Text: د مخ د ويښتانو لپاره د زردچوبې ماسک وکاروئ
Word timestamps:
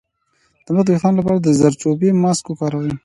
د 0.65 0.67
مخ 0.75 0.83
د 0.85 0.89
ويښتانو 0.89 1.19
لپاره 1.19 1.37
د 1.41 1.47
زردچوبې 1.59 2.09
ماسک 2.23 2.45
وکاروئ 2.47 2.93